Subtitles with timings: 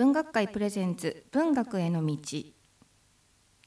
[0.00, 2.16] 文学界プレゼンツ文学への道、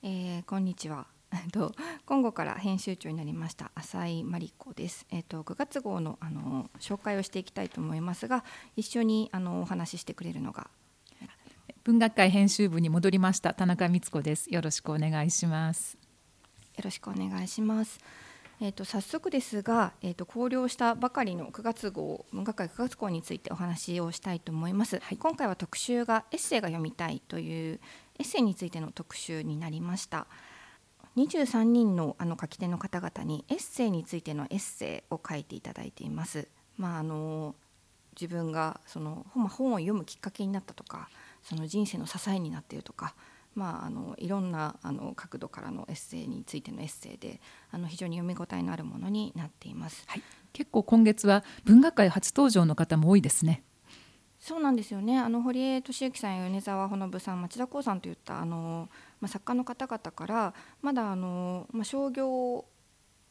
[0.02, 1.06] えー、こんにちは
[1.54, 1.76] と
[2.08, 5.06] 今後から編集長になりました浅井真理子です。
[5.12, 8.44] えっ、ー、と9月号のあの紹介をしていきたいと思いますが、
[8.76, 10.72] 一緒にあのお話ししてくれるのが
[11.84, 14.52] 文学界編集部に戻りました田中光子です。
[14.52, 16.00] よろしくお願いします。
[16.76, 18.00] よろしくお願いします。
[18.62, 27.80] えーと、早速ですが、えーと、考慮したばかりの9月号文学界9月号についてお話をしたいと思います、はい、今回は特集がエッセイが読みたいという
[28.20, 30.28] エッセイについての特集になりました。
[31.16, 36.48] 23人のあの書き手の方々にエッセイについてのエッセイを書いていただいています。
[36.78, 37.56] まああの
[38.20, 41.10] 自分がその本を読むきっかけになったとか
[41.44, 43.16] その人生の支えになっているとか
[43.56, 47.40] まあ、あのいろんなあの角度からのエッセイについてのエッセイで
[47.72, 53.64] あの非常に読み応えのあるものになっています、はい、結構今月は文学界初登場の方も多いですね。
[54.40, 55.18] そうなんですよね。
[55.18, 58.90] あの堀江俊之さんや米沢ほのぶさん町田光さんといったあの、
[59.22, 62.66] まあ、作家の方々からまだあの、まあ、商業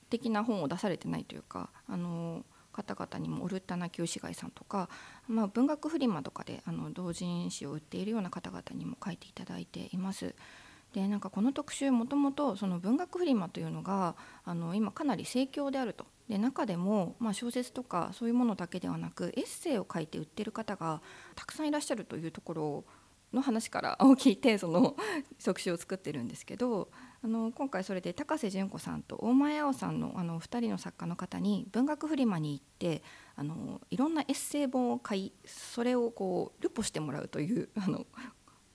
[0.08, 4.88] 的な本を出されてないというかあの方々にもオルタナ旧市街さんとか、
[5.28, 10.34] まあ、文学フリマとかであの同人誌を売っているような方々にも書いていただいています。
[10.92, 21.00] でなんかこの特集もともとその文学フリマというのがあの今かなり盛況であるとで中でも、まあ、小説とかそういうものだけではなくエッセイを書いて売ってる方が
[21.34, 22.84] たくさんいらっしゃるというところを
[23.32, 24.96] の話からを聞いてその
[25.42, 26.90] 特集を作ってるんですけど
[27.24, 33.02] あの今回それで高瀬純子さんと大前青さんのあの2人の作家の方に文学フリマに行って
[33.36, 38.06] あのいろんなエッセイ本を買いそれをこうルポしてもらうという あの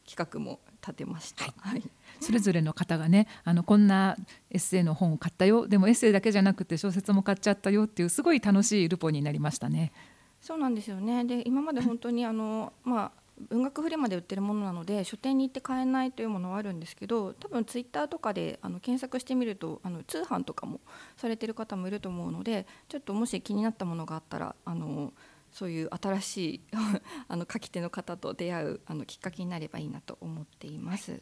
[0.05, 1.83] 企画も立てました、はい、はい、
[2.21, 4.15] それぞれの方がねあのこんな
[4.49, 5.67] エッセイの本を買ったよ。
[5.67, 9.91] でもエッセイだけじゃなくて小説も買っちゃったよっていうすごい楽しいルポになりましたね。
[10.39, 11.25] そうなんですよね。
[11.25, 20.79] で今まで本当にあの、まあ文学フリマで売ってるものなので書店に行って買えないというものはあるんですけど多分ツイッターとかであの検索してみるとあの通販とかも
[21.17, 25.13] されてる方もいると思うのでちょっともし気になったものがあったらあの
[25.51, 26.61] そういう新しい
[27.27, 31.19] あの書き手の方と出会うあのきっかけになればいいなと思っています。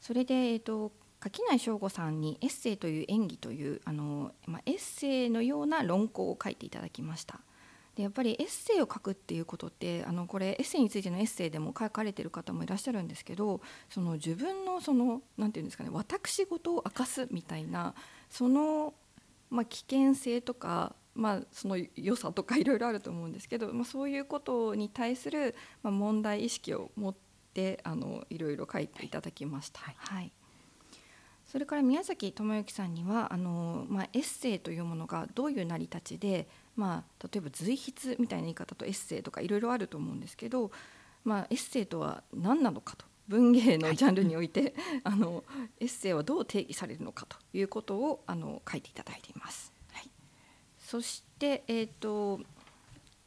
[0.00, 7.40] それで、えーと、垣内翔吾さんに「エッセイという演技」というあの、まあ、エッセイのような論考を書いていただきました。
[7.96, 17.94] でやっぱりエッセイを書くっていうことってあのこれエッセイについてのエッセイでも書かれてる方もいらっしゃるんですけどその自分のその何て言うんですかね私事を明かすみたいな
[18.28, 18.92] その、
[19.50, 27.14] まあ、危険性とか、まあ、その良さとかいろいろあると思うんですけど、まあ、そういうことに対する、まあ、問題意識を持っ
[27.54, 29.80] てあのいろいろ書いていただきました。
[29.80, 30.32] はい、はい
[31.56, 36.46] それから宮崎智之さんにはあの、まあ、エッセイというものがどういう成り立ちで
[36.76, 40.70] まあ、例えば随筆みたいな言い方とエッセイとかいろいろあると思うんですけど、
[41.24, 44.72] まあ、エッセイとは何なのかと文芸のジャンルにおいて、はい、
[45.04, 45.42] あの
[45.80, 49.72] エッセイはどう定義されるのかということをあの書いていただいています。
[49.92, 50.10] はい、
[50.78, 52.40] そして、えーと、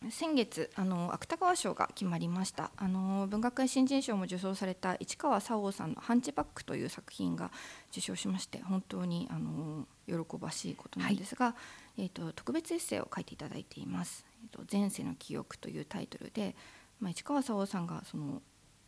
[0.10, 2.72] 先月あの芥川賞が決まりました。
[2.78, 7.52] あの文学界新人賞も受賞された市川沙央さんの「ハンチバック」という作品が
[7.92, 11.56] 受賞しまして本当にあの喜ばしいことなんですが、は
[11.98, 16.56] い、えーと、特別エッセイを書いていただいています「えーと、前世の記憶」というタイトルで、
[17.02, 18.42] まあ、市川沙央さんがその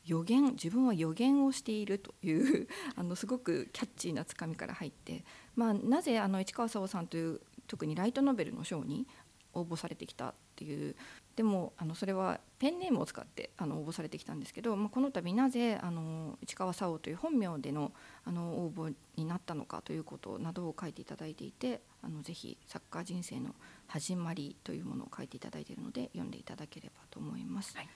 [0.05, 5.25] 予言自分は予言をしているという あのすごくキャッチーなつかみから入って、
[5.57, 9.05] まあ、なぜあの市川沙央さんという特にライトノベルの賞に
[9.53, 10.95] 応募されてきたっていう
[11.35, 17.91] でもあのそれはペンネームを使ってあの応募されてきたんですけど、まあ、この度なぜあの市川沙央という本名での
[18.25, 23.55] あの応募になったのかということなどを書いていただいていてあのぜひサッカー人生の
[23.87, 27.75] 始まりというものを書いていただいているので読んでいただければと思います。
[27.75, 27.89] はい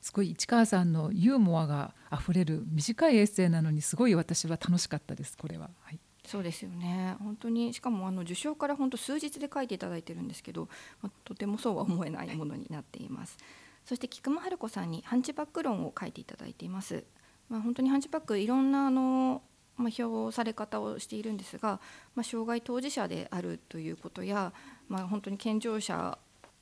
[0.00, 5.70] すごい市川さんのユーモアがあふれる短いエッセイなのにすごい私は楽しかったですこれは。
[5.82, 10.68] はいそうですよね本当にしかもあの受賞から本当数日で書いていただいてるんですけど、
[11.00, 13.38] まあ、とてもそうは思えないものになっています。
[13.86, 17.04] そして菊間春子さんにハンチバック論を書いていただいています。
[17.48, 19.40] まあ、本当にハンチバックいろんなあの
[19.78, 21.80] まあ、評され方をしているんですが、
[22.14, 24.52] まあ、障害当事者であるということや、
[24.88, 26.18] まあ、本当に健常者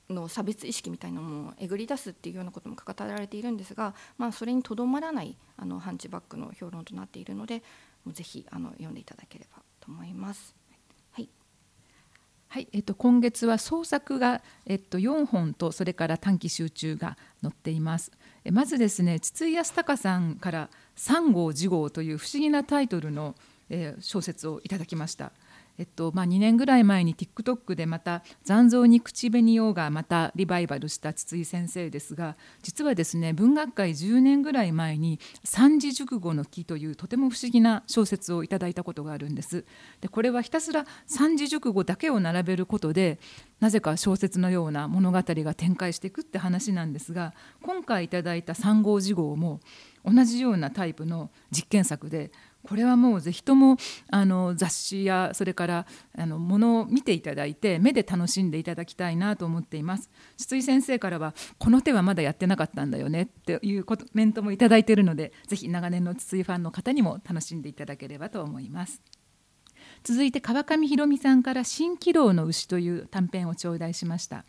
[0.09, 7.63] の差別意識みたいなのをえぐり出すっていうようなことも語られているんですが、まあ、それにとどまらないあのハンチバックの評論となっているので
[8.13, 10.55] ぜひあの読んでいただければと思います。
[11.13, 11.29] はい、
[12.49, 18.13] はいえっと、今月は創作が、えっと、4本とそれから短期集中が載っています。
[18.45, 23.35] えまずですね筒井康隆さんから「三号次号」という不思議なタイトルの、
[23.69, 25.33] えー、小説をいただきました。
[25.79, 39.65] えっとまあ、2年ぐらい前に TikTok でまた「残像に口紅を」がまたリバイバルした筒井先生ですが実はですね文学界10年ぐらい前に「三字熟語の木」というとても不思議な小説をいただいたことがあるんです。
[40.01, 43.19] でこれはひたすら三字熟語だけを並べることで
[43.61, 49.61] なぜか小説のような物語が展開していくって話なんですが今回いただいた「三号次号」も
[50.05, 52.31] 同じようなタイプの実験作で
[52.67, 53.77] これはもうぜひとも
[54.11, 55.87] あの雑誌やそれから
[56.17, 60.11] あのものを見ていただいて目で楽しんでいただきたいなと思っています。
[60.37, 69.01] 筒井先生からはこの手はまだやってなかったんだよねっていうコメントもいただいているのでぜひ長年の筒井ファンの方にも楽しんでいただければと思います。
[70.03, 74.45] 続いて川上弘美さんから「蜃気楼の牛」という短編を頂戴しました。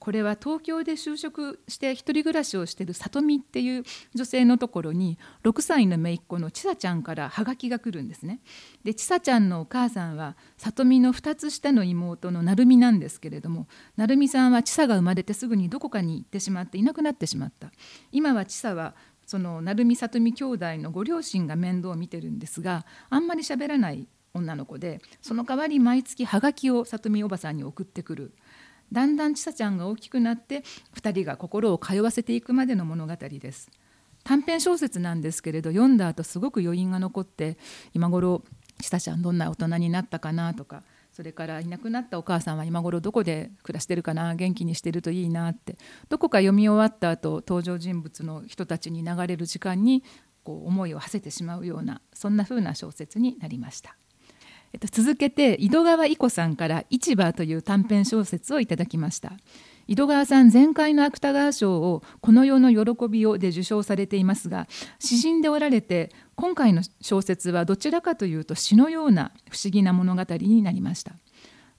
[0.00, 8.40] これは東京で就職して一人暮らしをしている里美っていう女性のところに6歳の姪っ子のちさちゃんからはがきが来るんですね。
[8.82, 17.70] でちさちゃんのお母さんは里美の2つ下の妹の成美なんですけれども成美さんはちさが生まれてすぐにどこかに行ってしまっていなくなってしまった。
[18.10, 18.94] 今はちさは
[19.26, 28.32] その成美里美兄弟のご両親が面倒を見てるんですがあんまり喋らない女の子でその代わり毎月はがきを里美おばさんに送ってくる。
[28.92, 30.62] だんだんちさちゃんが大きくなって
[30.96, 33.70] 2人が心を通わせていくまでの物語です
[34.24, 37.56] 短編小説なんですけれど読んだ後すごく余韻が残って
[37.94, 38.42] 今頃
[38.80, 40.82] ちさちゃんどんな大人になったかなとか
[41.12, 45.76] それからいなくなったお母さんは今頃どこで暮らしてるかな元気にしてるといいなって
[46.08, 50.04] どこか読み終わった後登場人物の人たちに流れる時間に
[50.44, 53.96] こう思いを馳せてしまうようなそんな風な小説になりました。
[54.72, 59.32] えっと、続けて井戸川伊子さんから「市場」という短編小説をいただきました。
[59.88, 64.68] 井戸川さん前回の芥川賞を「この世の喜びを」で受賞されていますが
[65.00, 71.12] 詩人でおられて今回の小説はどちらかというと詩のような不思議な物語になりました。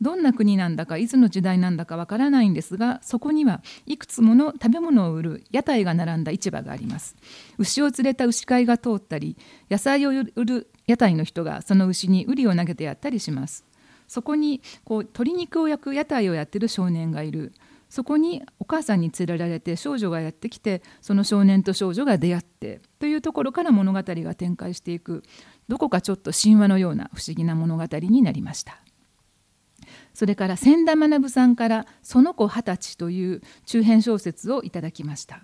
[0.02, 7.16] どんな国なんだかいつの時代なんだかわからないんですがそこにはいくつもの食べ物を売る屋台が並んだ市場があります。
[7.60, 9.38] 牛を連れた牛飼いが通ったり
[9.70, 13.66] 野菜を売る屋台の人がその牛に瓜を投げてやったりします。
[14.08, 17.54] そこにこう鶏肉を焼く屋台をやってる少年がいる。
[17.90, 25.24] そこにお母さんに連れられて少女がやってきてその少年と少女が出会ってというところから物語が展開していく。
[25.68, 28.82] どこかちょっと神話のような不思議な物語になりました。
[30.14, 35.42] それから千田学さんから「その子二十歳」という中編小説をいただきました。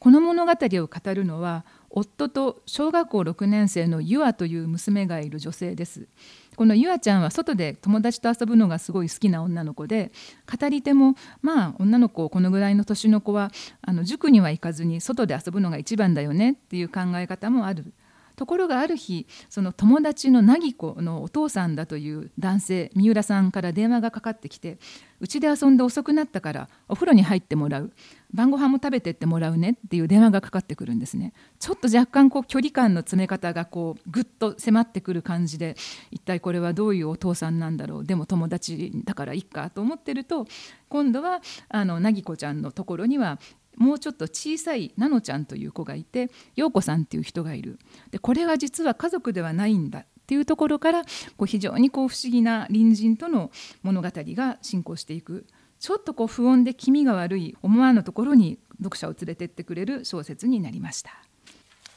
[0.00, 6.08] この物語を語るのは夫と小学校6年生のユアという娘がいる女性です。
[6.56, 10.10] このゆあちゃんは外で友達と遊ぶのがすごい好きな女の子で
[10.58, 13.50] 語り手もまあ女の子このぐらいの年の子は
[13.82, 17.92] あの塾には行かずに外で遊ぶのが一番だよねっていう考え方もある。
[18.40, 24.78] ところがある日その友達の凪子のお父さんだという男性三浦さんから電話がかかってきて
[25.20, 27.92] うちで遊んで遅くなったからお風呂に入ってもらう。
[28.32, 31.34] 晩ご飯も食べてってもらうねっていう電話がかかってくるんですね。
[31.58, 35.76] ちょっと若干こう距離感の詰め方がこうぐっと迫ってくる感じで
[36.10, 38.04] 一体これはどういうお父さんなんだろう。
[38.06, 40.46] でも友達だからいっかと思ってると
[40.88, 43.38] 今度はあの凪子ちゃんのところには
[43.80, 47.78] もうちょっと小さいなのちゃんという子がいて陽子さんっていう人がいる。
[48.10, 51.02] でこれは実は家族ではないんだっていうところから
[51.36, 53.50] こう非常にこう不思議な隣人との
[53.82, 55.46] 物語が進行していく。
[55.78, 61.10] ちょっとこう不穏で気味が悪い思わぬところに読者を連れてってくれる小説になりました。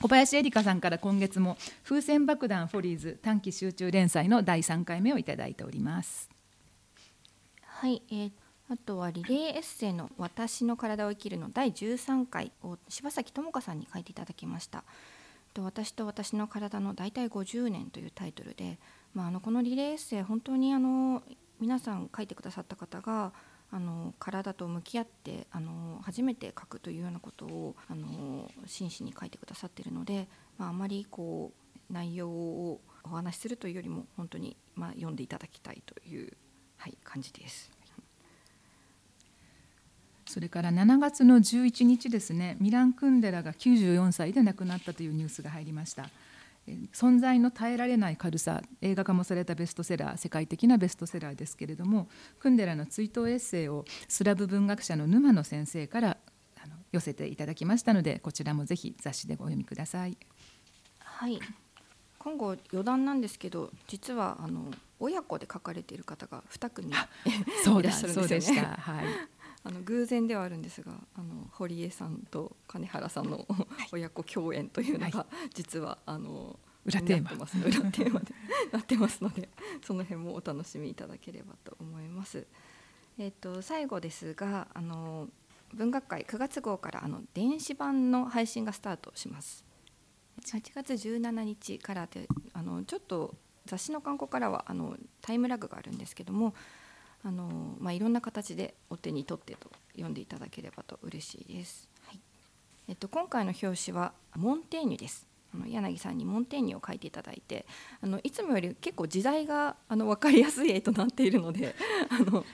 [0.01, 6.29] 小林恵梨香さんから今月も「風船爆弾フォリーズ短期集中連載」の第3回目をいただいております。
[7.61, 8.31] はい、えー、
[8.69, 14.83] あとはリレーエッセイの「私の体を生きる」の第13回を柴崎智香さんに書いていただきました。
[15.61, 18.79] 私と私の体の大体50年というタイトルで、
[19.13, 21.21] まあ、あのこのリレーエッセイ本当にあの
[21.59, 23.33] 皆さん書いてくださった方が
[23.69, 30.27] あの体と向き合ってあの初めて書くというようなことをあの真摯に書いてくださっているので、
[30.57, 31.51] まあ、あまりこ
[31.89, 36.33] う内容をお話しするというよりも本当にまあ読んでいただきたいという、
[36.77, 37.71] はい、感じです。
[40.25, 46.09] それから7月の11日ですねミラン・クンデラが94歳で亡くなったというニュースが入りました
[46.93, 52.07] 存在の耐えられない軽さ映画化もされたベストセラー世界的なベストセラーですけれども
[52.39, 56.17] クンデラの追悼エッセイをスラブ文学者の沼野先生から
[56.93, 60.15] 寄せていただきましたのでこちらもぜひ雑誌でご読みください。
[60.99, 61.39] はい
[62.19, 67.03] 今後余談なんですけど実はあの親子で書かれている方が2組いらっ
[67.93, 68.61] しゃるんですよね。
[68.61, 69.05] はい
[69.65, 73.45] あの偶然ではあるんですがあの堀江さんと金原さんの
[73.91, 78.33] 親子共演というのが、実はあの裏テーマなってます裏テーマで
[78.71, 79.49] なってますので
[79.85, 82.45] その辺もお楽しみいただければと思います。
[83.17, 85.29] えっ、と最後ですがあの
[85.73, 89.65] 文学会9月号からあの電子版の配信がスタートします。
[90.41, 96.53] 8月17日からであのちょっと雑誌の刊行からはあのタイムラグがあるんですけども
[97.23, 101.89] あの、まあ、いろんな形でお手に取ってと読んでいただければと嬉しいです。
[102.05, 102.19] はい
[102.89, 105.27] えっと、今回の表紙はモンテーニュです。
[105.53, 107.65] あの柳さんにモンテーニュを書いていただいて
[108.01, 111.75] あのいつもより結構時代があの分かりやすい絵となっているので
[112.09, 112.45] あのね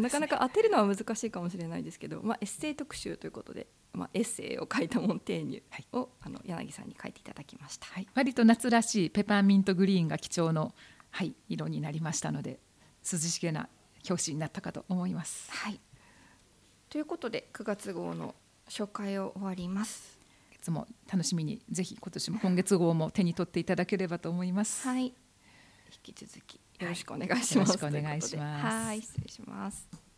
[0.00, 7.86] なかなか当てるのは難しいかもしれないですけど、まあ、エッセイ特集ということで、まあ、エッセイを書いたモンテーニュを、あの柳さんに書いていただきました。
[7.86, 10.74] はい、割と夏らしいペパーミントグリーンが基調の、
[11.10, 12.60] はい、色になりましたので
[13.10, 13.68] 涼しげな
[14.08, 15.50] 表紙になったかと思います。
[15.50, 15.80] はい、
[16.88, 18.34] ということで9月号の
[18.68, 20.18] 紹介を終わります。
[20.52, 24.86] いつも楽しみにぜひ今年も 今月号も手に取っていただければと思います。
[24.86, 25.14] はい、引
[26.02, 27.54] き続きよろしくお願いします。
[27.56, 30.09] よろしくお願いしますはい、失礼します。